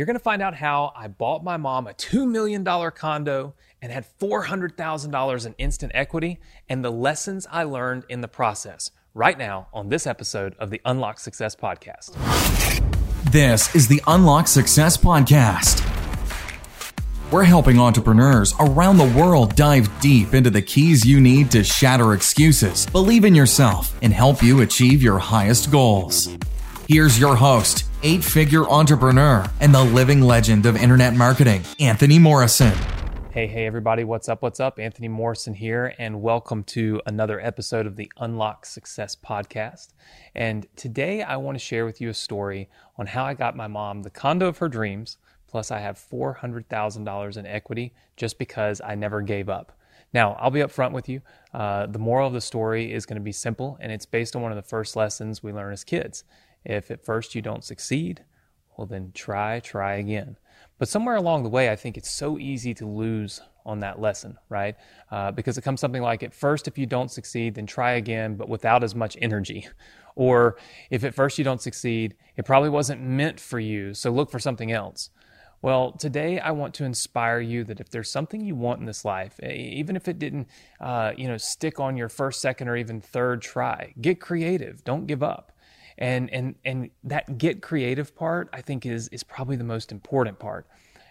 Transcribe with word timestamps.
You're 0.00 0.06
going 0.06 0.14
to 0.14 0.18
find 0.18 0.40
out 0.40 0.54
how 0.54 0.94
I 0.96 1.08
bought 1.08 1.44
my 1.44 1.58
mom 1.58 1.86
a 1.86 1.92
$2 1.92 2.26
million 2.26 2.64
condo 2.64 3.52
and 3.82 3.92
had 3.92 4.06
$400,000 4.18 5.46
in 5.46 5.54
instant 5.58 5.92
equity 5.94 6.40
and 6.70 6.82
the 6.82 6.90
lessons 6.90 7.46
I 7.50 7.64
learned 7.64 8.06
in 8.08 8.22
the 8.22 8.26
process 8.26 8.92
right 9.12 9.36
now 9.36 9.68
on 9.74 9.90
this 9.90 10.06
episode 10.06 10.54
of 10.58 10.70
the 10.70 10.80
Unlock 10.86 11.18
Success 11.18 11.54
Podcast. 11.54 12.14
This 13.30 13.74
is 13.74 13.88
the 13.88 14.00
Unlock 14.06 14.48
Success 14.48 14.96
Podcast. 14.96 15.86
We're 17.30 17.44
helping 17.44 17.78
entrepreneurs 17.78 18.54
around 18.58 18.96
the 18.96 19.12
world 19.14 19.54
dive 19.54 19.90
deep 20.00 20.32
into 20.32 20.48
the 20.48 20.62
keys 20.62 21.04
you 21.04 21.20
need 21.20 21.50
to 21.50 21.62
shatter 21.62 22.14
excuses, 22.14 22.86
believe 22.86 23.26
in 23.26 23.34
yourself, 23.34 23.94
and 24.00 24.14
help 24.14 24.42
you 24.42 24.62
achieve 24.62 25.02
your 25.02 25.18
highest 25.18 25.70
goals. 25.70 26.34
Here's 26.92 27.20
your 27.20 27.36
host, 27.36 27.84
eight 28.02 28.24
figure 28.24 28.64
entrepreneur, 28.68 29.48
and 29.60 29.72
the 29.72 29.84
living 29.84 30.22
legend 30.22 30.66
of 30.66 30.74
internet 30.74 31.14
marketing, 31.14 31.62
Anthony 31.78 32.18
Morrison. 32.18 32.76
Hey, 33.30 33.46
hey, 33.46 33.64
everybody, 33.64 34.02
what's 34.02 34.28
up? 34.28 34.42
What's 34.42 34.58
up? 34.58 34.80
Anthony 34.80 35.06
Morrison 35.06 35.54
here, 35.54 35.94
and 36.00 36.20
welcome 36.20 36.64
to 36.64 37.00
another 37.06 37.40
episode 37.40 37.86
of 37.86 37.94
the 37.94 38.10
Unlock 38.16 38.66
Success 38.66 39.14
Podcast. 39.14 39.92
And 40.34 40.66
today 40.74 41.22
I 41.22 41.36
want 41.36 41.54
to 41.54 41.64
share 41.64 41.86
with 41.86 42.00
you 42.00 42.08
a 42.08 42.12
story 42.12 42.68
on 42.96 43.06
how 43.06 43.24
I 43.24 43.34
got 43.34 43.54
my 43.54 43.68
mom 43.68 44.02
the 44.02 44.10
condo 44.10 44.48
of 44.48 44.58
her 44.58 44.68
dreams, 44.68 45.16
plus 45.46 45.70
I 45.70 45.78
have 45.78 45.94
$400,000 45.96 47.36
in 47.36 47.46
equity 47.46 47.94
just 48.16 48.36
because 48.36 48.80
I 48.80 48.96
never 48.96 49.22
gave 49.22 49.48
up. 49.48 49.78
Now, 50.12 50.32
I'll 50.40 50.50
be 50.50 50.58
upfront 50.58 50.90
with 50.90 51.08
you. 51.08 51.22
Uh, 51.54 51.86
the 51.86 52.00
moral 52.00 52.26
of 52.26 52.32
the 52.32 52.40
story 52.40 52.92
is 52.92 53.06
going 53.06 53.14
to 53.14 53.22
be 53.22 53.30
simple, 53.30 53.78
and 53.80 53.92
it's 53.92 54.06
based 54.06 54.34
on 54.34 54.42
one 54.42 54.50
of 54.50 54.56
the 54.56 54.68
first 54.68 54.96
lessons 54.96 55.40
we 55.40 55.52
learn 55.52 55.72
as 55.72 55.84
kids. 55.84 56.24
If 56.64 56.90
at 56.90 57.04
first 57.04 57.34
you 57.34 57.42
don't 57.42 57.64
succeed, 57.64 58.24
well, 58.76 58.86
then 58.86 59.12
try, 59.14 59.60
try 59.60 59.94
again. 59.96 60.36
But 60.78 60.88
somewhere 60.88 61.16
along 61.16 61.42
the 61.42 61.50
way, 61.50 61.70
I 61.70 61.76
think 61.76 61.96
it's 61.96 62.10
so 62.10 62.38
easy 62.38 62.72
to 62.74 62.86
lose 62.86 63.40
on 63.66 63.80
that 63.80 64.00
lesson, 64.00 64.38
right? 64.48 64.76
Uh, 65.10 65.30
because 65.30 65.58
it 65.58 65.62
comes 65.62 65.80
something 65.80 66.02
like 66.02 66.22
at 66.22 66.34
first, 66.34 66.66
if 66.66 66.78
you 66.78 66.86
don't 66.86 67.10
succeed, 67.10 67.54
then 67.54 67.66
try 67.66 67.92
again, 67.92 68.36
but 68.36 68.48
without 68.48 68.82
as 68.82 68.94
much 68.94 69.16
energy. 69.20 69.68
Or 70.16 70.56
if 70.90 71.04
at 71.04 71.14
first 71.14 71.38
you 71.38 71.44
don't 71.44 71.62
succeed, 71.62 72.16
it 72.36 72.44
probably 72.44 72.68
wasn't 72.68 73.00
meant 73.00 73.38
for 73.38 73.60
you, 73.60 73.94
so 73.94 74.10
look 74.10 74.30
for 74.30 74.40
something 74.40 74.72
else. 74.72 75.08
Well, 75.62 75.92
today 75.92 76.40
I 76.40 76.50
want 76.50 76.74
to 76.74 76.84
inspire 76.84 77.40
you 77.40 77.62
that 77.64 77.80
if 77.80 77.90
there's 77.90 78.10
something 78.10 78.44
you 78.44 78.56
want 78.56 78.80
in 78.80 78.86
this 78.86 79.04
life, 79.04 79.38
even 79.40 79.94
if 79.94 80.08
it 80.08 80.18
didn't, 80.18 80.48
uh, 80.80 81.12
you 81.16 81.28
know, 81.28 81.36
stick 81.36 81.78
on 81.78 81.96
your 81.96 82.08
first, 82.08 82.42
second, 82.42 82.68
or 82.68 82.76
even 82.76 83.00
third 83.00 83.40
try, 83.40 83.94
get 84.00 84.20
creative. 84.20 84.82
Don't 84.84 85.06
give 85.06 85.22
up 85.22 85.52
and 86.00 86.30
and 86.32 86.54
and 86.64 86.90
that 87.04 87.38
get 87.38 87.62
creative 87.62 88.14
part 88.16 88.48
i 88.52 88.60
think 88.60 88.84
is 88.84 89.08
is 89.08 89.22
probably 89.22 89.56
the 89.56 89.64
most 89.64 89.92
important 89.92 90.38
part 90.38 90.66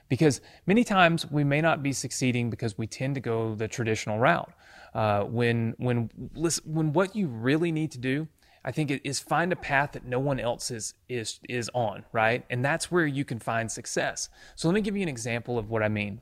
because 0.09 0.41
many 0.65 0.83
times 0.83 1.29
we 1.29 1.43
may 1.43 1.61
not 1.61 1.81
be 1.83 1.93
succeeding 1.93 2.49
because 2.49 2.77
we 2.77 2.87
tend 2.87 3.15
to 3.15 3.21
go 3.21 3.55
the 3.55 3.67
traditional 3.67 4.17
route 4.17 4.51
uh, 4.95 5.21
when 5.23 5.75
when 5.77 6.09
listen, 6.33 6.73
when 6.73 6.91
what 6.91 7.15
you 7.15 7.27
really 7.27 7.71
need 7.71 7.91
to 7.91 7.99
do 7.99 8.27
I 8.63 8.71
think 8.71 8.91
is 9.03 9.19
find 9.19 9.51
a 9.51 9.55
path 9.55 9.93
that 9.93 10.05
no 10.05 10.19
one 10.19 10.39
else 10.39 10.69
is 10.69 10.93
is 11.07 11.39
is 11.47 11.69
on, 11.73 12.03
right? 12.11 12.45
And 12.49 12.63
that's 12.63 12.91
where 12.91 13.05
you 13.05 13.23
can 13.23 13.39
find 13.39 13.71
success. 13.71 14.29
So 14.55 14.67
let 14.67 14.75
me 14.75 14.81
give 14.81 14.97
you 14.97 15.03
an 15.03 15.09
example 15.09 15.57
of 15.57 15.69
what 15.69 15.81
I 15.81 15.89
mean. 15.89 16.21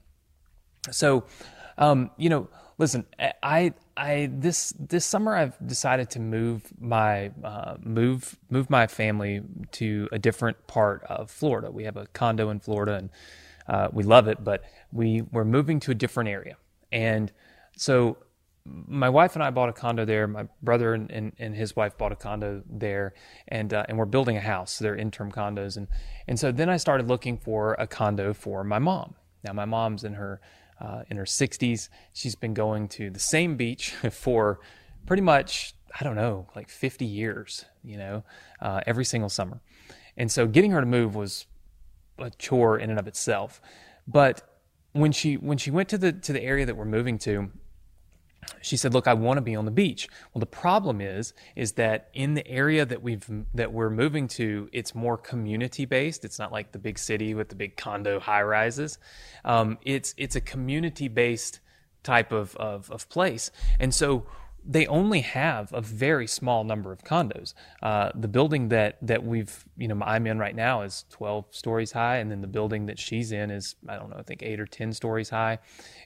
So, 0.91 1.25
um, 1.77 2.11
you 2.17 2.29
know, 2.29 2.47
listen, 2.77 3.05
I 3.41 3.73
I 3.95 4.29
this 4.31 4.73
this 4.79 5.05
summer 5.05 5.35
I've 5.35 5.55
decided 5.65 6.09
to 6.11 6.19
move 6.19 6.63
my 6.79 7.31
uh, 7.43 7.77
move 7.81 8.37
move 8.49 8.69
my 8.69 8.87
family 8.87 9.41
to 9.73 10.07
a 10.11 10.19
different 10.19 10.67
part 10.67 11.03
of 11.03 11.31
Florida. 11.31 11.71
We 11.71 11.83
have 11.85 11.97
a 11.97 12.07
condo 12.07 12.49
in 12.49 12.59
Florida 12.59 12.95
and 12.95 13.09
uh, 13.67 13.89
we 13.91 14.03
love 14.03 14.27
it, 14.27 14.43
but 14.43 14.63
we 14.91 15.23
we're 15.31 15.45
moving 15.45 15.79
to 15.81 15.91
a 15.91 15.95
different 15.95 16.29
area. 16.29 16.57
And 16.91 17.31
so 17.75 18.17
my 18.65 19.09
wife 19.09 19.35
and 19.35 19.43
I 19.43 19.49
bought 19.49 19.69
a 19.69 19.73
condo 19.73 20.03
there. 20.03 20.27
My 20.27 20.45
brother 20.61 20.93
and, 20.93 21.09
and, 21.09 21.31
and 21.39 21.55
his 21.55 21.75
wife 21.75 21.97
bought 21.97 22.11
a 22.11 22.15
condo 22.15 22.63
there, 22.69 23.13
and 23.47 23.73
uh, 23.73 23.85
and 23.87 23.97
we're 23.97 24.05
building 24.05 24.37
a 24.37 24.41
house. 24.41 24.73
So 24.73 24.83
they're 24.83 24.95
interim 24.95 25.31
condos, 25.31 25.77
and 25.77 25.87
and 26.27 26.39
so 26.39 26.51
then 26.51 26.69
I 26.69 26.77
started 26.77 27.07
looking 27.07 27.37
for 27.37 27.75
a 27.79 27.87
condo 27.87 28.33
for 28.33 28.63
my 28.63 28.79
mom. 28.79 29.15
Now 29.43 29.53
my 29.53 29.65
mom's 29.65 30.03
in 30.03 30.13
her 30.13 30.41
uh, 30.79 31.03
in 31.09 31.17
her 31.17 31.25
60s. 31.25 31.89
She's 32.13 32.35
been 32.35 32.53
going 32.53 32.87
to 32.89 33.09
the 33.09 33.19
same 33.19 33.55
beach 33.57 33.91
for 34.11 34.59
pretty 35.05 35.23
much, 35.23 35.73
I 35.99 36.03
don't 36.03 36.15
know, 36.15 36.47
like 36.55 36.69
50 36.69 37.05
years, 37.05 37.65
you 37.83 37.97
know, 37.97 38.23
uh, 38.61 38.81
every 38.85 39.05
single 39.05 39.29
summer. 39.29 39.61
And 40.15 40.31
so 40.31 40.47
getting 40.47 40.71
her 40.71 40.79
to 40.79 40.87
move 40.87 41.15
was 41.15 41.45
a 42.17 42.29
chore 42.31 42.77
in 42.77 42.89
and 42.89 42.99
of 42.99 43.07
itself. 43.07 43.61
But 44.07 44.41
when 44.93 45.11
she 45.11 45.35
when 45.37 45.57
she 45.57 45.69
went 45.69 45.89
to 45.89 45.97
the 45.97 46.11
to 46.11 46.33
the 46.33 46.41
area 46.41 46.65
that 46.65 46.75
we're 46.75 46.85
moving 46.85 47.19
to, 47.19 47.51
she 48.61 48.77
said, 48.77 48.93
"Look, 48.93 49.07
I 49.07 49.13
want 49.13 49.37
to 49.37 49.41
be 49.41 49.55
on 49.55 49.65
the 49.65 49.71
beach." 49.71 50.07
Well, 50.33 50.39
the 50.39 50.45
problem 50.45 51.01
is, 51.01 51.33
is 51.55 51.73
that 51.73 52.09
in 52.13 52.33
the 52.33 52.47
area 52.47 52.85
that 52.85 53.01
we've 53.01 53.25
that 53.53 53.71
we're 53.71 53.89
moving 53.89 54.27
to, 54.29 54.69
it's 54.71 54.95
more 54.95 55.17
community 55.17 55.85
based. 55.85 56.25
It's 56.25 56.39
not 56.39 56.51
like 56.51 56.71
the 56.71 56.79
big 56.79 56.99
city 56.99 57.33
with 57.33 57.49
the 57.49 57.55
big 57.55 57.77
condo 57.77 58.19
high 58.19 58.43
rises. 58.43 58.97
Um, 59.45 59.77
it's 59.83 60.13
it's 60.17 60.35
a 60.35 60.41
community 60.41 61.07
based 61.07 61.59
type 62.03 62.31
of, 62.31 62.55
of 62.57 62.89
of 62.91 63.09
place, 63.09 63.51
and 63.79 63.93
so 63.93 64.25
they 64.69 64.85
only 64.87 65.21
have 65.21 65.71
a 65.71 65.79
very 65.79 66.27
small 66.27 66.65
number 66.65 66.91
of 66.91 67.03
condos. 67.03 67.53
Uh, 67.81 68.11
the 68.13 68.27
building 68.27 68.67
that 68.67 68.97
that 69.01 69.23
we've 69.23 69.65
you 69.77 69.87
know 69.87 69.97
I'm 70.01 70.27
in 70.27 70.37
right 70.37 70.55
now 70.55 70.81
is 70.81 71.05
12 71.09 71.45
stories 71.51 71.93
high, 71.93 72.17
and 72.17 72.29
then 72.29 72.41
the 72.41 72.47
building 72.47 72.87
that 72.87 72.99
she's 72.99 73.31
in 73.31 73.49
is 73.49 73.75
I 73.87 73.95
don't 73.95 74.09
know 74.09 74.17
I 74.17 74.23
think 74.23 74.43
eight 74.43 74.59
or 74.59 74.67
10 74.67 74.91
stories 74.93 75.29
high. 75.29 75.59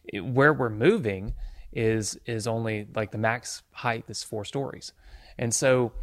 It, 0.06 0.24
where 0.24 0.54
we're 0.54 0.70
moving 0.70 1.34
is 1.74 2.20
is 2.26 2.48
only 2.48 2.88
like 2.96 3.12
the 3.12 3.18
max 3.18 3.64
height 3.72 4.06
is 4.08 4.24
four 4.24 4.46
stories. 4.46 4.94
And 5.38 5.54
so 5.54 5.94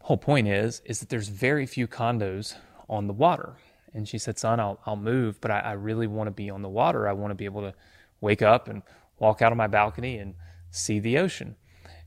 whole 0.00 0.16
point 0.16 0.48
is 0.48 0.82
is 0.84 1.00
that 1.00 1.08
there's 1.08 1.28
very 1.28 1.66
few 1.66 1.86
condos 1.86 2.54
on 2.88 3.06
the 3.06 3.12
water. 3.12 3.56
And 3.94 4.08
she 4.08 4.18
said, 4.18 4.38
son, 4.38 4.58
I'll, 4.58 4.80
I'll 4.86 4.96
move, 4.96 5.40
but 5.40 5.50
I, 5.50 5.60
I 5.60 5.72
really 5.72 6.06
want 6.06 6.26
to 6.28 6.30
be 6.30 6.48
on 6.48 6.62
the 6.62 6.68
water. 6.68 7.06
I 7.06 7.12
want 7.12 7.30
to 7.30 7.34
be 7.34 7.44
able 7.44 7.60
to 7.60 7.74
wake 8.20 8.40
up 8.40 8.68
and 8.68 8.82
walk 9.18 9.42
out 9.42 9.52
on 9.52 9.58
my 9.58 9.66
balcony 9.66 10.16
and 10.16 10.34
see 10.70 10.98
the 10.98 11.18
ocean. 11.18 11.56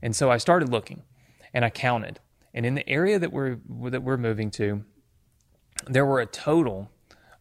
And 0.02 0.14
so 0.14 0.30
I 0.30 0.38
started 0.38 0.68
looking 0.68 1.04
and 1.54 1.64
I 1.64 1.70
counted. 1.70 2.18
And 2.52 2.66
in 2.66 2.74
the 2.74 2.88
area 2.88 3.18
that 3.18 3.32
we're, 3.32 3.58
that 3.90 4.02
we're 4.02 4.16
moving 4.16 4.50
to, 4.52 4.84
there 5.86 6.04
were 6.04 6.20
a 6.20 6.26
total 6.26 6.90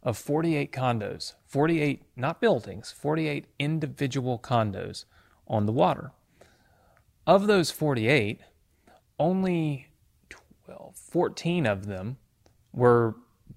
of 0.05 0.17
48 0.17 0.71
condos, 0.71 1.33
48, 1.47 2.03
not 2.15 2.39
buildings, 2.39 2.91
48 2.91 3.45
individual 3.57 4.37
condos 4.37 5.05
on 5.47 5.65
the 5.65 5.71
water. 5.71 6.11
Of 7.25 7.47
those 7.47 7.71
48, 7.71 8.39
only 9.17 9.87
12, 10.29 10.95
14 10.95 11.65
of 11.65 11.87
them 11.87 12.17
were 12.71 13.15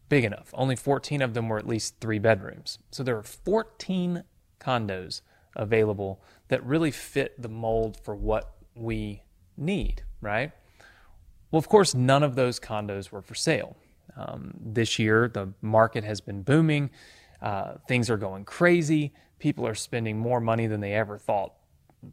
big 0.08 0.24
enough. 0.24 0.48
Only 0.54 0.74
14 0.74 1.20
of 1.20 1.34
them 1.34 1.50
were 1.50 1.58
at 1.58 1.68
least 1.68 1.96
three 2.00 2.18
bedrooms. 2.18 2.78
So 2.90 3.02
there 3.02 3.18
are 3.18 3.22
14 3.22 4.24
condos 4.58 5.20
available 5.54 6.22
that 6.48 6.64
really 6.64 6.90
fit 6.90 7.40
the 7.40 7.48
mold 7.50 7.98
for 8.02 8.14
what 8.14 8.54
we 8.74 9.22
need, 9.54 10.02
right? 10.22 10.52
Well, 11.50 11.58
of 11.58 11.68
course, 11.68 11.94
none 11.94 12.22
of 12.22 12.36
those 12.36 12.58
condos 12.58 13.10
were 13.10 13.22
for 13.22 13.34
sale. 13.34 13.76
Um, 14.16 14.52
this 14.60 14.98
year, 14.98 15.28
the 15.28 15.52
market 15.62 16.04
has 16.04 16.20
been 16.20 16.42
booming. 16.42 16.90
Uh, 17.40 17.74
things 17.86 18.10
are 18.10 18.16
going 18.16 18.44
crazy. 18.44 19.12
People 19.38 19.66
are 19.66 19.74
spending 19.74 20.18
more 20.18 20.40
money 20.40 20.66
than 20.66 20.80
they 20.80 20.94
ever 20.94 21.18
thought 21.18 21.52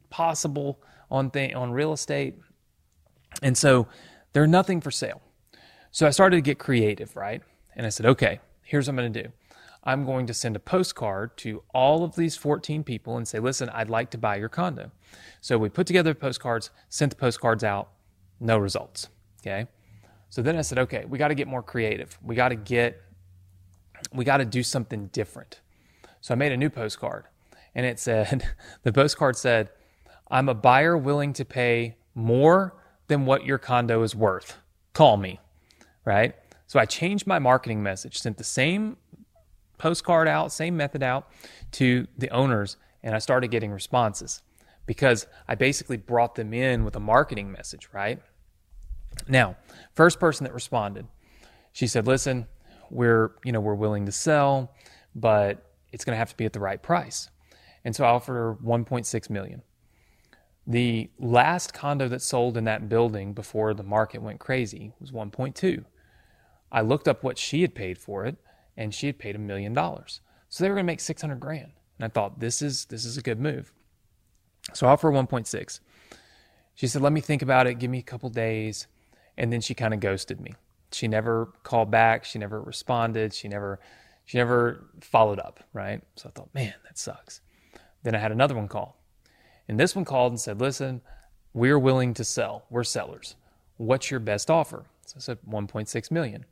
possible 0.09 0.81
on 1.09 1.31
th- 1.31 1.53
on 1.53 1.72
real 1.72 1.94
estate, 1.94 2.35
and 3.41 3.57
so 3.57 3.88
there's 4.33 4.50
nothing 4.50 4.81
for 4.81 4.91
sale. 4.91 5.22
So 5.91 6.06
I 6.06 6.09
started 6.09 6.35
to 6.38 6.41
get 6.41 6.59
creative, 6.59 7.16
right? 7.16 7.41
And 7.75 7.85
I 7.85 7.89
said, 7.89 8.06
okay, 8.06 8.39
here's 8.63 8.88
what 8.88 8.91
I'm 8.91 8.95
going 8.97 9.13
to 9.13 9.23
do. 9.23 9.29
I'm 9.85 10.06
going 10.06 10.25
to 10.27 10.33
send 10.33 10.56
a 10.56 10.59
postcard 10.59 11.38
to 11.38 11.63
all 11.74 12.03
of 12.03 12.15
these 12.15 12.36
14 12.36 12.83
people 12.83 13.18
and 13.18 13.27
say, 13.27 13.39
listen, 13.39 13.69
I'd 13.69 13.89
like 13.89 14.09
to 14.12 14.18
buy 14.18 14.38
your 14.38 14.50
condo. 14.50 14.92
So 15.42 15.57
we 15.57 15.69
put 15.69 15.86
together 15.86 16.13
postcards, 16.13 16.71
sent 16.89 17.12
the 17.12 17.15
postcards 17.15 17.63
out, 17.63 17.92
no 18.39 18.57
results. 18.57 19.09
Okay. 19.42 19.68
So 20.35 20.41
then 20.41 20.57
I 20.57 20.63
said, 20.63 20.79
okay, 20.79 21.05
we 21.05 21.17
got 21.17 21.29
to 21.29 21.33
get 21.33 21.47
more 21.47 21.63
creative. 21.63 22.19
We 22.21 22.35
got 22.35 22.49
to 22.49 22.57
get, 22.57 23.01
we 24.11 24.25
got 24.25 24.37
to 24.39 24.45
do 24.45 24.63
something 24.63 25.07
different. 25.13 25.61
So 26.19 26.33
I 26.33 26.35
made 26.35 26.51
a 26.51 26.57
new 26.57 26.69
postcard 26.69 27.23
and 27.73 27.85
it 27.85 28.01
said, 28.01 28.45
the 28.83 28.91
postcard 28.91 29.37
said, 29.37 29.69
I'm 30.29 30.49
a 30.49 30.53
buyer 30.53 30.97
willing 30.97 31.31
to 31.31 31.45
pay 31.45 31.95
more 32.15 32.75
than 33.07 33.25
what 33.25 33.45
your 33.45 33.57
condo 33.57 34.03
is 34.03 34.13
worth. 34.13 34.57
Call 34.91 35.15
me. 35.15 35.39
Right. 36.03 36.35
So 36.67 36.81
I 36.81 36.85
changed 36.85 37.25
my 37.25 37.39
marketing 37.39 37.81
message, 37.81 38.19
sent 38.19 38.35
the 38.35 38.43
same 38.43 38.97
postcard 39.77 40.27
out, 40.27 40.51
same 40.51 40.75
method 40.75 41.01
out 41.01 41.29
to 41.71 42.07
the 42.17 42.29
owners, 42.31 42.75
and 43.01 43.15
I 43.15 43.19
started 43.19 43.51
getting 43.51 43.71
responses 43.71 44.41
because 44.85 45.27
I 45.47 45.55
basically 45.55 45.95
brought 45.95 46.35
them 46.35 46.53
in 46.53 46.83
with 46.83 46.97
a 46.97 46.99
marketing 46.99 47.53
message, 47.53 47.87
right? 47.93 48.21
Now, 49.27 49.56
first 49.94 50.19
person 50.19 50.44
that 50.45 50.53
responded, 50.53 51.07
she 51.71 51.88
said, 51.88 52.07
Listen, 52.07 52.47
we're, 52.89 53.35
you 53.44 53.51
know, 53.51 53.59
we're 53.59 53.75
willing 53.75 54.06
to 54.06 54.12
sell, 54.12 54.73
but 55.13 55.71
it's 55.91 56.06
going 56.06 56.13
to 56.13 56.19
have 56.19 56.29
to 56.29 56.38
be 56.38 56.45
at 56.45 56.53
the 56.53 56.59
right 56.59 56.81
price. 56.81 57.29
And 57.83 57.95
so 57.95 58.03
I 58.03 58.09
offered 58.09 58.33
her 58.33 58.56
1.6 58.56 59.29
million. 59.29 59.62
The 60.67 61.09
last 61.19 61.73
condo 61.73 62.07
that 62.07 62.21
sold 62.21 62.57
in 62.57 62.63
that 62.63 62.89
building 62.89 63.33
before 63.33 63.73
the 63.73 63.83
market 63.83 64.21
went 64.21 64.39
crazy 64.39 64.94
was 65.00 65.12
1.2. 65.12 65.85
I 66.71 66.81
looked 66.81 67.07
up 67.07 67.23
what 67.23 67.38
she 67.38 67.61
had 67.61 67.75
paid 67.75 67.97
for 68.00 68.25
it, 68.25 68.38
and 68.75 68.94
she 68.94 69.07
had 69.07 69.19
paid 69.19 69.35
a 69.35 69.39
million 69.39 69.73
dollars. 69.73 70.21
So 70.50 70.63
they 70.63 70.69
were 70.69 70.75
going 70.75 70.85
to 70.85 70.91
make 70.91 71.00
600 71.00 71.39
grand. 71.39 71.71
And 72.00 72.06
I 72.06 72.07
thought 72.07 72.39
this 72.39 72.61
is 72.61 72.85
this 72.85 73.06
is 73.06 73.18
a 73.18 73.21
good 73.21 73.39
move. 73.39 73.71
So 74.73 74.88
I 74.88 74.91
offer 74.91 75.11
1.6. 75.11 75.79
She 76.73 76.88
said, 76.88 77.01
"Let 77.01 77.13
me 77.13 77.21
think 77.21 77.41
about 77.41 77.68
it. 77.68 77.75
Give 77.75 77.89
me 77.89 78.00
a 78.00 78.03
couple 78.03 78.29
days." 78.29 78.88
And 79.37 79.51
then 79.51 79.61
she 79.61 79.73
kind 79.73 79.93
of 79.93 79.99
ghosted 79.99 80.39
me. 80.39 80.53
She 80.91 81.07
never 81.07 81.47
called 81.63 81.91
back. 81.91 82.25
She 82.25 82.39
never 82.39 82.61
responded. 82.61 83.33
She 83.33 83.47
never 83.47 83.79
she 84.25 84.37
never 84.37 84.85
followed 85.01 85.39
up. 85.39 85.63
Right. 85.73 86.01
So 86.15 86.29
I 86.29 86.31
thought, 86.31 86.53
man, 86.53 86.73
that 86.83 86.97
sucks. 86.97 87.41
Then 88.03 88.15
I 88.15 88.19
had 88.19 88.31
another 88.31 88.55
one 88.55 88.67
call. 88.67 88.97
And 89.67 89.79
this 89.79 89.95
one 89.95 90.05
called 90.05 90.31
and 90.31 90.39
said, 90.39 90.59
listen, 90.61 91.01
we're 91.53 91.79
willing 91.79 92.13
to 92.15 92.23
sell. 92.23 92.65
We're 92.69 92.83
sellers. 92.83 93.35
What's 93.77 94.11
your 94.11 94.19
best 94.19 94.49
offer? 94.51 94.85
So 95.05 95.15
I 95.17 95.19
said, 95.19 95.37
1.6 95.49 96.11
million. 96.11 96.45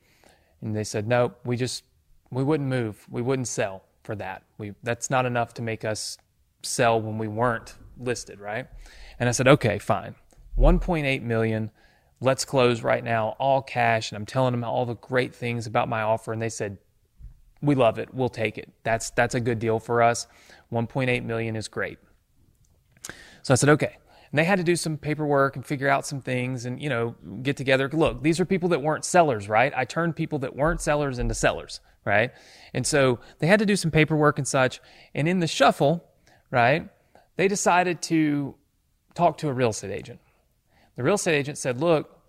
And 0.62 0.76
they 0.76 0.84
said, 0.84 1.08
no, 1.08 1.34
we 1.44 1.58
just, 1.58 1.84
we 2.32 2.44
wouldn't 2.44 2.70
move. 2.70 3.06
We 3.10 3.22
wouldn't 3.22 3.48
sell 3.48 3.84
for 4.04 4.16
that. 4.16 4.44
We, 4.58 4.74
that's 4.84 5.10
not 5.10 5.26
enough 5.26 5.54
to 5.56 5.62
make 5.62 5.86
us 5.86 6.18
sell 6.64 7.00
when 7.02 7.18
we 7.18 7.28
weren't 7.28 7.76
listed, 8.00 8.40
right? 8.40 8.68
And 9.20 9.30
I 9.30 9.32
said, 9.32 9.48
okay, 9.48 9.78
fine. 9.78 10.16
1.8 10.58 11.22
million. 11.22 11.72
Let's 12.24 12.46
close 12.46 12.84
right 12.84 13.04
now, 13.04 13.36
all 13.38 13.62
cash. 13.62 14.12
And 14.12 14.18
I'm 14.18 14.26
telling 14.26 14.54
them 14.54 14.64
all 14.64 14.86
the 14.86 14.96
great 14.96 15.36
things 15.36 15.68
about 15.68 15.90
my 15.90 16.02
offer. 16.02 16.32
And 16.32 16.42
they 16.42 16.50
said, 16.50 16.78
we 17.62 17.76
love 17.76 18.00
it. 18.00 18.14
We'll 18.14 18.30
take 18.30 18.58
it. 18.58 18.72
That's, 18.84 19.10
that's 19.12 19.36
a 19.36 19.42
good 19.42 19.60
deal 19.60 19.78
for 19.78 20.02
us. 20.02 20.28
1.8 20.72 21.24
million 21.26 21.56
is 21.56 21.68
great. 21.68 21.98
So 23.42 23.54
I 23.54 23.56
said, 23.56 23.70
okay. 23.70 23.98
And 24.32 24.40
they 24.40 24.46
had 24.46 24.58
to 24.58 24.64
do 24.64 24.76
some 24.78 24.98
paperwork 24.98 25.58
and 25.58 25.66
figure 25.66 25.90
out 25.90 26.06
some 26.06 26.22
things 26.22 26.66
and, 26.66 26.82
you 26.82 26.90
know, 26.90 27.16
get 27.42 27.58
together. 27.58 27.90
Look, 27.92 28.24
these 28.24 28.40
are 28.40 28.46
people 28.46 28.70
that 28.70 28.82
weren't 28.82 29.06
sellers, 29.06 29.50
right? 29.50 29.74
I 29.76 29.84
turned 29.84 30.16
people 30.16 30.40
that 30.40 30.56
weren't 30.56 30.80
sellers 30.80 31.20
into 31.20 31.34
sellers, 31.34 31.82
right? 32.06 32.32
And 32.74 32.88
so 32.88 33.20
they 33.40 33.48
had 33.48 33.60
to 33.60 33.66
do 33.66 33.76
some 33.76 33.92
paperwork 33.92 34.38
and 34.38 34.48
such. 34.48 34.80
And 35.14 35.28
in 35.28 35.40
the 35.40 35.48
shuffle, 35.48 36.06
right, 36.52 36.90
they 37.36 37.48
decided 37.48 38.02
to 38.04 38.56
talk 39.14 39.38
to 39.40 39.50
a 39.50 39.54
real 39.54 39.70
estate 39.70 39.92
agent. 39.92 40.20
The 40.96 41.04
real 41.04 41.16
estate 41.16 41.36
agent 41.36 41.58
said, 41.58 41.80
look, 41.80 42.20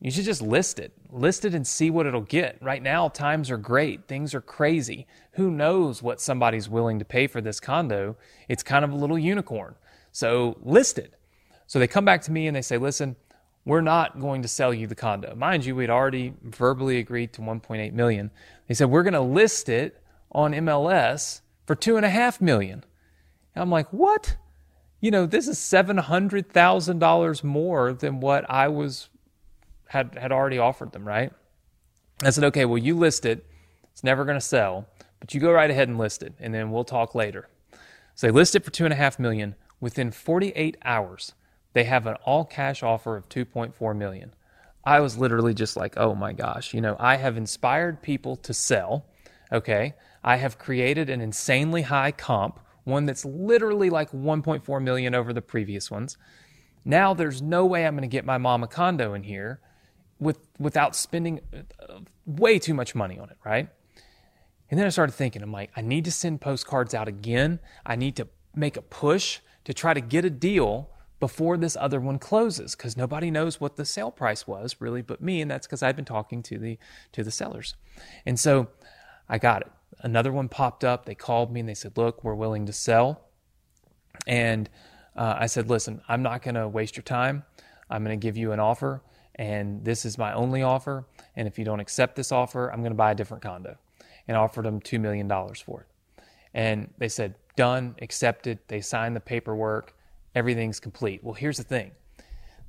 you 0.00 0.10
should 0.10 0.24
just 0.24 0.42
list 0.42 0.78
it. 0.78 0.92
List 1.10 1.44
it 1.44 1.54
and 1.54 1.66
see 1.66 1.90
what 1.90 2.06
it'll 2.06 2.20
get. 2.20 2.56
Right 2.62 2.82
now, 2.82 3.08
times 3.08 3.50
are 3.50 3.56
great. 3.56 4.06
Things 4.06 4.34
are 4.34 4.40
crazy. 4.40 5.06
Who 5.32 5.50
knows 5.50 6.02
what 6.02 6.20
somebody's 6.20 6.68
willing 6.68 6.98
to 7.00 7.04
pay 7.04 7.26
for 7.26 7.40
this 7.40 7.58
condo? 7.58 8.16
It's 8.48 8.62
kind 8.62 8.84
of 8.84 8.92
a 8.92 8.96
little 8.96 9.18
unicorn. 9.18 9.74
So 10.12 10.56
list 10.62 10.98
it. 10.98 11.14
So 11.66 11.78
they 11.78 11.86
come 11.86 12.04
back 12.04 12.22
to 12.22 12.32
me 12.32 12.46
and 12.46 12.56
they 12.56 12.62
say, 12.62 12.78
listen, 12.78 13.16
we're 13.64 13.80
not 13.82 14.20
going 14.20 14.42
to 14.42 14.48
sell 14.48 14.72
you 14.72 14.86
the 14.86 14.94
condo. 14.94 15.34
Mind 15.34 15.64
you, 15.64 15.74
we'd 15.74 15.90
already 15.90 16.32
verbally 16.42 16.98
agreed 16.98 17.32
to 17.34 17.42
1.8 17.42 17.92
million. 17.92 18.30
They 18.66 18.74
said, 18.74 18.88
we're 18.88 19.02
going 19.02 19.12
to 19.14 19.20
list 19.20 19.68
it 19.68 20.02
on 20.32 20.52
MLS 20.52 21.42
for 21.66 21.74
two 21.74 21.96
and 21.96 22.06
a 22.06 22.10
half 22.10 22.40
million. 22.40 22.84
And 23.54 23.62
I'm 23.62 23.70
like, 23.70 23.92
what? 23.92 24.36
You 25.00 25.10
know, 25.12 25.26
this 25.26 25.46
is 25.46 25.58
$700,000 25.58 27.44
more 27.44 27.92
than 27.92 28.20
what 28.20 28.50
I 28.50 28.68
was, 28.68 29.08
had, 29.88 30.18
had 30.18 30.32
already 30.32 30.58
offered 30.58 30.92
them, 30.92 31.06
right? 31.06 31.32
I 32.24 32.30
said, 32.30 32.44
okay, 32.44 32.64
well, 32.64 32.78
you 32.78 32.96
list 32.96 33.24
it. 33.24 33.46
It's 33.92 34.02
never 34.02 34.24
going 34.24 34.36
to 34.36 34.40
sell, 34.40 34.86
but 35.20 35.34
you 35.34 35.40
go 35.40 35.52
right 35.52 35.70
ahead 35.70 35.88
and 35.88 35.98
list 35.98 36.22
it, 36.22 36.34
and 36.40 36.52
then 36.52 36.70
we'll 36.70 36.84
talk 36.84 37.14
later. 37.14 37.48
So 38.14 38.26
they 38.26 38.32
list 38.32 38.56
it 38.56 38.64
for 38.64 38.72
two 38.72 38.84
and 38.84 38.92
a 38.92 38.96
half 38.96 39.18
million. 39.18 39.54
Within 39.80 40.10
48 40.10 40.76
hours, 40.84 41.34
they 41.72 41.84
have 41.84 42.06
an 42.08 42.16
all 42.24 42.44
cash 42.44 42.82
offer 42.82 43.16
of 43.16 43.28
2.4 43.28 43.96
million. 43.96 44.34
I 44.84 45.00
was 45.00 45.18
literally 45.18 45.54
just 45.54 45.76
like, 45.76 45.94
"Oh 45.96 46.14
my 46.14 46.32
gosh, 46.32 46.74
you 46.74 46.80
know, 46.80 46.96
I 46.98 47.16
have 47.16 47.36
inspired 47.36 48.02
people 48.02 48.36
to 48.36 48.54
sell, 48.54 49.04
okay? 49.52 49.94
I 50.24 50.36
have 50.36 50.58
created 50.58 51.10
an 51.10 51.20
insanely 51.20 51.82
high 51.82 52.10
comp, 52.10 52.58
one 52.88 53.06
that's 53.06 53.24
literally 53.24 53.90
like 53.90 54.10
1.4 54.10 54.82
million 54.82 55.14
over 55.14 55.32
the 55.32 55.42
previous 55.42 55.90
ones. 55.90 56.16
Now 56.84 57.14
there's 57.14 57.40
no 57.40 57.66
way 57.66 57.86
I'm 57.86 57.94
going 57.94 58.02
to 58.02 58.08
get 58.08 58.24
my 58.24 58.38
mom 58.38 58.64
a 58.64 58.66
condo 58.66 59.14
in 59.14 59.22
here 59.22 59.60
with 60.18 60.38
without 60.58 60.96
spending 60.96 61.40
uh, 61.52 62.00
way 62.26 62.58
too 62.58 62.74
much 62.74 62.94
money 62.94 63.18
on 63.18 63.30
it, 63.30 63.36
right? 63.44 63.68
And 64.70 64.78
then 64.78 64.86
I 64.86 64.90
started 64.90 65.12
thinking, 65.12 65.42
I'm 65.42 65.52
like, 65.52 65.70
I 65.76 65.80
need 65.80 66.04
to 66.06 66.12
send 66.12 66.40
postcards 66.40 66.94
out 66.94 67.08
again. 67.08 67.60
I 67.86 67.96
need 67.96 68.16
to 68.16 68.28
make 68.54 68.76
a 68.76 68.82
push 68.82 69.40
to 69.64 69.72
try 69.72 69.94
to 69.94 70.00
get 70.00 70.24
a 70.24 70.30
deal 70.30 70.90
before 71.20 71.56
this 71.56 71.76
other 71.76 72.00
one 72.00 72.18
closes 72.18 72.74
because 72.74 72.96
nobody 72.96 73.30
knows 73.30 73.60
what 73.60 73.76
the 73.76 73.84
sale 73.84 74.10
price 74.10 74.46
was 74.46 74.76
really 74.78 75.02
but 75.02 75.20
me 75.20 75.40
and 75.40 75.50
that's 75.50 75.66
because 75.66 75.82
i've 75.82 75.96
been 75.96 76.04
talking 76.04 76.42
to 76.42 76.58
the 76.58 76.78
to 77.10 77.24
the 77.24 77.30
sellers 77.30 77.74
and 78.24 78.38
so 78.38 78.68
i 79.28 79.36
got 79.36 79.62
it 79.62 79.72
another 80.00 80.32
one 80.32 80.48
popped 80.48 80.84
up 80.84 81.04
they 81.06 81.14
called 81.14 81.52
me 81.52 81.60
and 81.60 81.68
they 81.68 81.74
said 81.74 81.96
look 81.96 82.22
we're 82.22 82.34
willing 82.34 82.66
to 82.66 82.72
sell 82.72 83.28
and 84.26 84.68
uh, 85.16 85.34
i 85.38 85.46
said 85.46 85.68
listen 85.68 86.00
i'm 86.08 86.22
not 86.22 86.42
going 86.42 86.54
to 86.54 86.68
waste 86.68 86.96
your 86.96 87.02
time 87.02 87.44
i'm 87.90 88.04
going 88.04 88.18
to 88.18 88.22
give 88.22 88.36
you 88.36 88.52
an 88.52 88.60
offer 88.60 89.02
and 89.36 89.84
this 89.84 90.04
is 90.04 90.18
my 90.18 90.32
only 90.32 90.62
offer 90.62 91.06
and 91.36 91.46
if 91.46 91.58
you 91.58 91.64
don't 91.64 91.80
accept 91.80 92.16
this 92.16 92.32
offer 92.32 92.70
i'm 92.72 92.80
going 92.80 92.92
to 92.92 92.96
buy 92.96 93.12
a 93.12 93.14
different 93.14 93.42
condo 93.42 93.76
and 94.26 94.36
offered 94.36 94.64
them 94.64 94.80
$2 94.80 95.00
million 95.00 95.28
for 95.64 95.82
it 95.82 96.22
and 96.54 96.92
they 96.98 97.08
said 97.08 97.34
done, 97.58 97.96
accepted. 98.00 98.60
They 98.68 98.80
signed 98.80 99.16
the 99.16 99.20
paperwork. 99.20 99.92
Everything's 100.32 100.78
complete. 100.78 101.24
Well, 101.24 101.34
here's 101.34 101.56
the 101.56 101.64
thing 101.64 101.90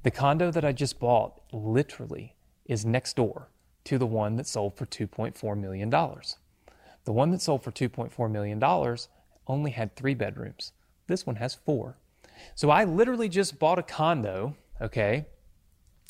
the 0.02 0.10
condo 0.10 0.50
that 0.50 0.66
I 0.66 0.72
just 0.72 1.00
bought 1.00 1.42
literally 1.52 2.36
is 2.66 2.86
next 2.86 3.16
door 3.16 3.50
to 3.84 4.00
the 4.00 4.08
one 4.08 4.36
that 4.38 4.48
sold 4.48 4.76
for 4.76 4.88
$2.4 4.88 5.58
million. 5.60 5.94
The 7.06 7.14
one 7.14 7.32
that 7.32 7.42
sold 7.42 7.64
for 7.64 7.72
$2.4 7.72 8.32
million 8.32 8.64
only 9.48 9.72
had 9.72 9.96
three 9.96 10.14
bedrooms. 10.14 10.74
This 11.08 11.26
one 11.26 11.38
has 11.38 11.56
four. 11.56 11.98
So 12.56 12.70
I 12.70 12.84
literally 12.84 13.30
just 13.30 13.60
bought 13.60 13.80
a 13.80 13.84
condo, 13.84 14.56
okay, 14.82 15.26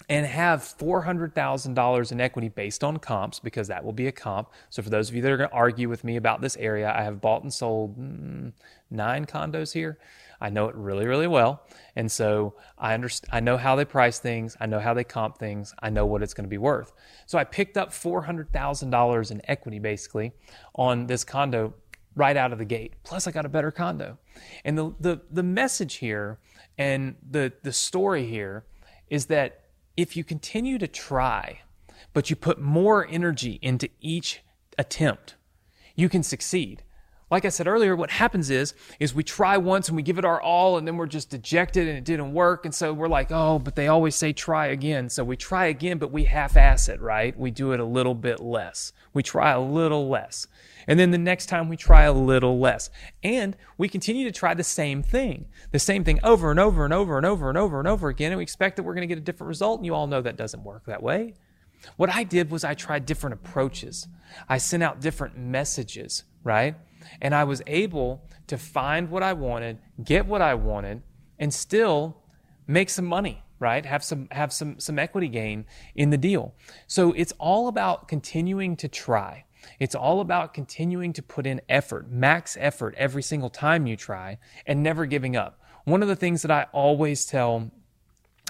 and 0.08 0.26
have 0.26 0.62
$400,000 0.62 2.12
in 2.12 2.22
equity 2.22 2.50
based 2.50 2.84
on 2.84 2.98
comps 2.98 3.40
because 3.40 3.68
that 3.68 3.84
will 3.84 3.94
be 3.94 4.08
a 4.08 4.12
comp. 4.12 4.50
So, 4.70 4.82
for 4.82 4.90
those 4.90 5.10
of 5.10 5.16
you 5.16 5.22
that 5.22 5.32
are 5.32 5.38
going 5.38 5.50
to 5.50 5.56
argue 5.56 5.90
with 5.90 6.04
me 6.04 6.16
about 6.16 6.42
this 6.42 6.56
area, 6.58 6.92
I 6.96 7.04
have 7.04 7.22
bought 7.22 7.44
and 7.44 7.54
sold 7.54 7.98
mm, 7.98 8.54
nine 8.90 9.26
condos 9.26 9.74
here. 9.74 10.00
I 10.42 10.50
know 10.50 10.68
it 10.68 10.76
really, 10.76 11.06
really 11.06 11.28
well. 11.28 11.64
And 11.96 12.12
so 12.12 12.56
I 12.78 12.94
understand, 12.94 13.30
I 13.34 13.40
know 13.40 13.58
how 13.58 13.76
they 13.76 13.86
price 13.86 14.20
things. 14.20 14.56
I 14.60 14.66
know 14.66 14.80
how 14.80 14.94
they 14.94 15.04
comp 15.04 15.38
things. 15.38 15.74
I 15.80 15.90
know 15.90 16.06
what 16.06 16.24
it's 16.24 16.34
going 16.34 16.46
to 16.46 16.50
be 16.50 16.58
worth. 16.58 16.94
So 17.26 17.38
I 17.38 17.44
picked 17.44 17.78
up 17.78 17.90
$400,000 17.90 19.32
in 19.32 19.42
equity 19.46 19.80
basically 19.80 20.32
on 20.76 21.08
this 21.08 21.24
condo 21.24 21.74
right 22.16 22.38
out 22.38 22.52
of 22.52 22.58
the 22.58 22.66
gate. 22.66 22.94
Plus 23.04 23.28
I 23.28 23.32
got 23.32 23.46
a 23.46 23.50
better 23.50 23.72
condo. 23.72 24.18
And 24.64 24.78
the, 24.78 24.94
the, 25.00 25.22
the 25.30 25.44
message 25.44 25.96
here 25.96 26.40
and 26.78 27.16
the, 27.30 27.52
the 27.64 27.74
story 27.74 28.26
here 28.26 28.66
is 29.10 29.26
that 29.28 29.64
if 29.98 30.16
you 30.16 30.24
continue 30.24 30.78
to 30.78 30.88
try, 30.88 31.62
but 32.14 32.30
you 32.30 32.36
put 32.36 32.60
more 32.60 33.08
energy 33.08 33.60
into 33.62 33.90
each 34.00 34.42
attempt, 34.78 35.36
you 35.96 36.10
can 36.10 36.24
succeed. 36.24 36.84
Like 37.32 37.46
I 37.46 37.50
said 37.50 37.68
earlier, 37.68 37.96
what 37.96 38.10
happens 38.10 38.50
is 38.50 38.74
is 39.00 39.14
we 39.14 39.24
try 39.24 39.58
once 39.58 39.88
and 39.88 39.96
we 39.96 40.02
give 40.02 40.18
it 40.18 40.26
our 40.26 40.42
all 40.42 40.78
and 40.78 40.88
then 40.88 40.98
we're 40.98 41.06
just 41.06 41.30
dejected 41.30 41.88
and 41.88 41.98
it 41.98 42.04
didn't 42.04 42.34
work 42.34 42.66
and 42.66 42.74
so 42.74 42.92
we're 42.92 43.08
like, 43.08 43.32
"Oh, 43.32 43.60
but 43.60 43.76
they 43.76 43.88
always 43.88 44.16
say 44.16 44.34
try 44.34 44.68
again." 44.68 45.10
So 45.10 45.24
we 45.24 45.38
try 45.38 45.68
again, 45.68 46.00
but 46.00 46.12
we 46.12 46.24
half-ass 46.26 46.90
it, 46.90 47.00
right? 47.02 47.38
We 47.38 47.52
do 47.52 47.72
it 47.72 47.80
a 47.80 47.86
little 47.86 48.16
bit 48.16 48.40
less. 48.40 48.94
We 49.14 49.22
try 49.22 49.52
a 49.52 49.62
little 49.62 50.10
less. 50.10 50.48
And 50.88 51.00
then 51.00 51.12
the 51.12 51.20
next 51.20 51.46
time 51.48 51.70
we 51.70 51.78
try 51.78 52.04
a 52.04 52.14
little 52.14 52.60
less. 52.60 52.90
And 53.22 53.56
we 53.78 53.88
continue 53.90 54.26
to 54.26 54.32
try 54.32 54.56
the 54.56 54.64
same 54.64 55.04
thing. 55.04 55.46
The 55.72 55.78
same 55.78 56.04
thing 56.04 56.20
over 56.24 56.50
and 56.50 56.60
over 56.60 56.84
and 56.84 56.94
over 56.94 57.18
and 57.18 57.26
over 57.26 57.50
and 57.50 57.58
over 57.58 57.80
and 57.80 57.88
over 57.88 58.10
again 58.10 58.32
and 58.32 58.38
we 58.38 58.44
expect 58.44 58.76
that 58.78 58.84
we're 58.84 58.96
going 58.96 59.08
to 59.08 59.14
get 59.14 59.20
a 59.20 59.22
different 59.22 59.50
result 59.50 59.80
and 59.80 59.86
you 59.86 59.94
all 59.94 60.08
know 60.08 60.22
that 60.22 60.36
doesn't 60.36 60.64
work 60.64 60.86
that 60.86 61.04
way. 61.04 61.36
What 61.96 62.10
I 62.10 62.24
did 62.24 62.52
was 62.52 62.64
I 62.64 62.74
tried 62.74 63.06
different 63.06 63.36
approaches. 63.36 64.08
I 64.48 64.58
sent 64.58 64.84
out 64.84 65.00
different 65.00 65.38
messages, 65.38 66.24
right? 66.44 66.76
And 67.22 67.34
I 67.34 67.44
was 67.44 67.62
able 67.68 68.28
to 68.48 68.58
find 68.58 69.10
what 69.10 69.24
I 69.24 69.34
wanted, 69.34 69.80
get 70.04 70.26
what 70.26 70.42
I 70.42 70.56
wanted, 70.56 71.02
and 71.38 71.54
still 71.54 72.18
make 72.68 72.90
some 72.90 73.06
money, 73.06 73.44
right? 73.60 73.86
Have 73.86 74.04
some 74.04 74.28
have 74.32 74.54
some 74.54 74.80
some 74.80 75.00
equity 75.00 75.28
gain 75.28 75.66
in 75.96 76.10
the 76.10 76.18
deal. 76.18 76.54
So 76.88 77.14
it's 77.14 77.34
all 77.40 77.68
about 77.68 78.08
continuing 78.08 78.76
to 78.78 78.88
try. 78.88 79.46
It's 79.80 79.96
all 79.96 80.22
about 80.22 80.54
continuing 80.54 81.14
to 81.14 81.22
put 81.22 81.46
in 81.46 81.62
effort, 81.68 82.10
max 82.10 82.58
effort 82.60 82.96
every 82.98 83.24
single 83.24 83.50
time 83.50 83.88
you 83.88 83.98
try 83.98 84.38
and 84.66 84.82
never 84.82 85.06
giving 85.06 85.36
up. 85.36 85.62
One 85.84 86.02
of 86.02 86.08
the 86.08 86.16
things 86.16 86.42
that 86.44 86.52
I 86.52 86.68
always 86.72 87.26
tell 87.26 87.72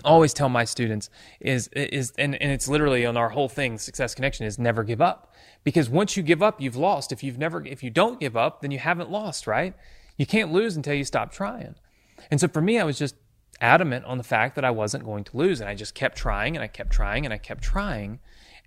always 0.03 0.34
tell 0.34 0.50
my 0.50 0.63
students 0.63 1.10
is 1.39 1.68
is 1.70 2.13
and, 2.18 2.36
and 2.41 2.51
it's 2.51 2.68
literally 2.68 3.06
on 3.06 3.18
our 3.18 3.29
whole 3.29 3.50
thing 3.50 3.77
success 3.77 4.15
connection 4.15 4.46
is 4.46 4.60
never 4.60 4.84
give 4.84 5.01
up. 5.01 5.34
Because 5.63 5.89
once 5.89 6.15
you 6.18 6.24
give 6.24 6.41
up 6.41 6.62
you've 6.62 6.75
lost. 6.75 7.12
If 7.12 7.24
you've 7.24 7.38
never 7.38 7.65
if 7.65 7.84
you 7.84 7.89
don't 7.89 8.20
give 8.20 8.36
up 8.38 8.62
then 8.62 8.72
you 8.72 8.79
haven't 8.79 9.10
lost 9.10 9.48
right? 9.48 9.74
You 10.18 10.25
can't 10.25 10.51
lose 10.51 10.75
until 10.75 10.94
you 10.94 11.03
stop 11.03 11.32
trying. 11.32 11.75
And 12.32 12.39
so 12.39 12.48
for 12.48 12.62
me 12.62 12.79
i 12.79 12.84
was 12.84 12.98
just 12.98 13.15
adamant 13.62 14.06
on 14.06 14.18
the 14.18 14.24
fact 14.24 14.56
that 14.56 14.63
i 14.63 14.72
wasn't 14.72 15.03
going 15.03 15.24
to 15.25 15.36
lose 15.36 15.60
and 15.60 15.70
i 15.70 15.75
just 15.75 15.94
kept 15.94 16.18
trying 16.18 16.56
and 16.56 16.63
i 16.63 16.68
kept 16.68 16.91
trying 16.91 17.25
and 17.25 17.34
i 17.34 17.38
kept 17.38 17.62
trying. 17.62 18.20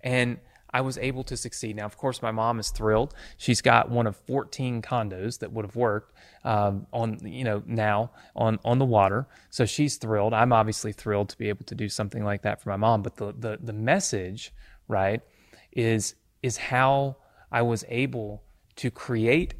And 0.03 0.39
I 0.73 0.81
was 0.81 0.97
able 0.97 1.23
to 1.25 1.37
succeed. 1.37 1.75
Now, 1.75 1.85
of 1.85 1.97
course, 1.97 2.21
my 2.21 2.31
mom 2.31 2.59
is 2.59 2.69
thrilled. 2.69 3.13
She's 3.37 3.61
got 3.61 3.91
one 3.91 4.07
of 4.07 4.15
14 4.15 4.81
condos 4.81 5.39
that 5.39 5.51
would 5.51 5.65
have 5.65 5.75
worked 5.75 6.13
um, 6.43 6.87
on, 6.91 7.19
you 7.23 7.43
know, 7.43 7.61
now 7.65 8.11
on 8.35 8.59
on 8.65 8.79
the 8.79 8.85
water. 8.85 9.27
So 9.49 9.65
she's 9.65 9.97
thrilled. 9.97 10.33
I'm 10.33 10.51
obviously 10.51 10.91
thrilled 10.91 11.29
to 11.29 11.37
be 11.37 11.49
able 11.49 11.65
to 11.65 11.75
do 11.75 11.89
something 11.89 12.23
like 12.23 12.41
that 12.41 12.61
for 12.61 12.69
my 12.69 12.77
mom. 12.77 13.03
But 13.03 13.17
the 13.17 13.33
the 13.37 13.59
the 13.61 13.73
message, 13.73 14.53
right, 14.87 15.21
is 15.71 16.15
is 16.41 16.57
how 16.57 17.17
I 17.51 17.61
was 17.61 17.85
able 17.87 18.43
to 18.77 18.89
create 18.89 19.53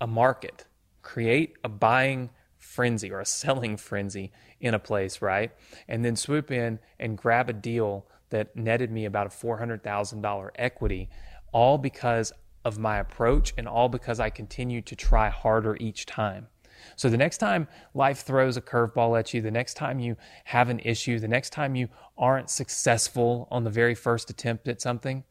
a 0.00 0.06
market, 0.06 0.66
create 1.02 1.56
a 1.64 1.68
buying 1.68 2.30
frenzy 2.58 3.10
or 3.10 3.20
a 3.20 3.26
selling 3.26 3.76
frenzy 3.76 4.32
in 4.60 4.74
a 4.74 4.78
place, 4.78 5.22
right? 5.22 5.52
And 5.88 6.04
then 6.04 6.16
swoop 6.16 6.50
in 6.50 6.78
and 6.98 7.16
grab 7.16 7.48
a 7.48 7.52
deal 7.52 8.06
that 8.34 8.56
netted 8.56 8.90
me 8.90 9.04
about 9.04 9.28
a 9.28 9.30
$400,000 9.30 10.50
equity, 10.56 11.08
all 11.52 11.78
because 11.78 12.32
of 12.64 12.80
my 12.80 12.98
approach 12.98 13.54
and 13.56 13.68
all 13.68 13.88
because 13.88 14.18
I 14.18 14.28
continued 14.28 14.86
to 14.86 14.96
try 14.96 15.28
harder 15.28 15.76
each 15.78 16.04
time. 16.04 16.48
So 16.96 17.08
the 17.08 17.16
next 17.16 17.38
time 17.38 17.68
life 17.94 18.22
throws 18.22 18.56
a 18.56 18.60
curveball 18.60 19.16
at 19.16 19.32
you, 19.32 19.40
the 19.40 19.52
next 19.52 19.74
time 19.74 20.00
you 20.00 20.16
have 20.46 20.68
an 20.68 20.80
issue, 20.80 21.20
the 21.20 21.28
next 21.28 21.50
time 21.50 21.76
you 21.76 21.88
aren't 22.18 22.50
successful 22.50 23.46
on 23.52 23.62
the 23.62 23.70
very 23.70 23.94
first 23.94 24.28
attempt 24.30 24.66
at 24.66 24.82
something, 24.82 25.22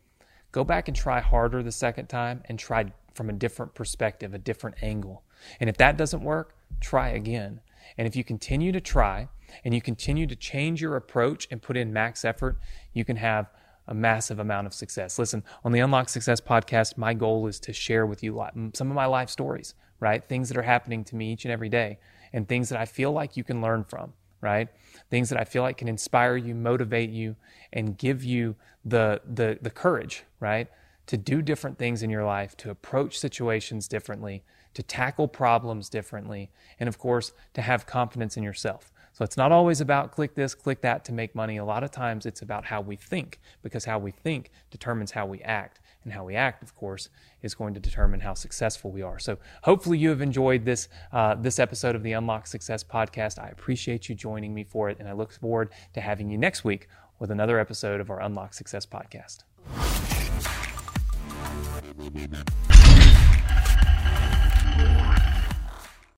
go 0.54 0.64
back 0.64 0.88
and 0.88 0.96
try 0.96 1.20
harder 1.20 1.62
the 1.62 1.74
second 1.74 2.08
time 2.08 2.42
and 2.46 2.58
try 2.58 2.86
from 3.14 3.30
a 3.30 3.34
different 3.34 3.74
perspective, 3.74 4.34
a 4.34 4.38
different 4.38 4.78
angle. 4.82 5.24
And 5.60 5.70
if 5.70 5.76
that 5.76 5.98
doesn't 5.98 6.24
work, 6.24 6.56
try 6.80 7.10
again. 7.10 7.60
And 7.98 8.08
if 8.08 8.16
you 8.16 8.24
continue 8.24 8.72
to 8.72 8.80
try 8.80 9.28
and 9.64 9.74
you 9.74 9.82
continue 9.82 10.28
to 10.28 10.36
change 10.36 10.82
your 10.82 10.96
approach 10.96 11.48
and 11.52 11.62
put 11.62 11.78
in 11.78 11.94
max 11.94 12.26
effort, 12.26 12.58
you 12.94 13.06
can 13.06 13.18
have 13.18 13.50
a 13.88 13.94
massive 13.94 14.40
amount 14.40 14.68
of 14.68 14.74
success. 14.74 15.20
Listen, 15.20 15.44
on 15.64 15.72
the 15.72 15.80
Unlock 15.80 16.10
Success 16.10 16.40
podcast, 16.40 16.98
my 16.98 17.14
goal 17.14 17.48
is 17.48 17.60
to 17.62 17.74
share 17.74 18.06
with 18.06 18.24
you 18.24 18.42
some 18.74 18.90
of 18.90 18.96
my 18.96 19.06
life 19.06 19.30
stories, 19.30 19.76
right? 20.00 20.24
Things 20.24 20.50
that 20.50 20.58
are 20.58 20.64
happening 20.64 21.04
to 21.06 21.16
me 21.16 21.34
each 21.34 21.46
and 21.46 21.52
every 21.52 21.70
day, 21.70 22.00
and 22.32 22.48
things 22.48 22.70
that 22.70 22.80
I 22.80 22.86
feel 22.86 23.12
like 23.12 23.36
you 23.36 23.44
can 23.44 23.62
learn 23.62 23.84
from, 23.84 24.14
right? 24.42 24.70
Things 25.10 25.30
that 25.30 25.40
I 25.40 25.44
feel 25.44 25.64
like 25.64 25.78
can 25.78 25.88
inspire 25.88 26.38
you, 26.38 26.56
motivate 26.56 27.10
you, 27.10 27.36
and 27.72 27.98
give 27.98 28.24
you 28.24 28.56
the 28.86 29.22
the 29.26 29.60
the 29.62 29.70
courage, 29.70 30.24
right? 30.40 30.68
To 31.08 31.18
do 31.18 31.42
different 31.42 31.78
things 31.78 32.02
in 32.04 32.10
your 32.10 32.24
life, 32.24 32.56
to 32.58 32.70
approach 32.70 33.20
situations 33.20 33.90
differently, 33.90 34.44
to 34.74 34.84
tackle 34.84 35.28
problems 35.28 35.90
differently, 35.90 36.52
and 36.80 36.88
of 36.88 36.98
course, 36.98 37.34
to 37.54 37.62
have 37.62 37.86
confidence 37.86 38.38
in 38.38 38.44
yourself. 38.44 38.93
So 39.14 39.24
it's 39.24 39.38
not 39.38 39.52
always 39.52 39.80
about 39.80 40.12
click 40.12 40.34
this, 40.34 40.56
click 40.56 40.82
that 40.82 41.06
to 41.06 41.14
make 41.14 41.36
money. 41.36 41.58
A 41.58 41.66
lot 41.66 41.84
of 41.84 41.92
times 41.92 42.26
it's 42.26 42.42
about 42.42 42.66
how 42.66 42.82
we 42.82 42.96
think, 42.96 43.40
because 43.62 43.86
how 43.86 44.00
we 44.00 44.10
think 44.10 44.50
determines 44.72 45.12
how 45.12 45.28
we 45.28 45.40
act. 45.42 45.80
And 46.04 46.12
how 46.12 46.26
we 46.26 46.36
act, 46.36 46.64
of 46.64 46.76
course, 46.76 47.08
is 47.44 47.56
going 47.56 47.74
to 47.76 47.80
determine 47.80 48.20
how 48.20 48.34
successful 48.34 48.92
we 48.92 49.02
are. 49.04 49.20
So 49.20 49.38
hopefully 49.62 49.98
you 49.98 50.10
have 50.10 50.22
enjoyed 50.22 50.66
this 50.66 50.90
uh, 51.14 51.36
this 51.36 51.60
episode 51.60 51.96
of 51.96 52.04
the 52.04 52.12
Unlock 52.12 52.46
Success 52.46 52.84
podcast. 52.84 53.40
I 53.40 53.48
appreciate 53.48 54.10
you 54.10 54.16
joining 54.16 54.54
me 54.54 54.66
for 54.66 54.90
it, 54.90 54.98
and 55.00 55.08
I 55.08 55.14
look 55.14 55.32
forward 55.32 55.70
to 55.94 56.02
having 56.02 56.30
you 56.30 56.38
next 56.38 56.66
week 56.66 56.90
with 57.20 57.32
another 57.32 57.58
episode 57.58 58.02
of 58.02 58.10
our 58.10 58.22
Unlock 58.22 58.54
Success 58.54 58.86
podcast. 58.86 59.44